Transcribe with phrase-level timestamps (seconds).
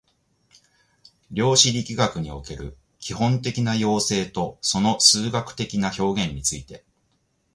[1.29, 6.83] 量子力学における基本的な要請とその数理的な表現について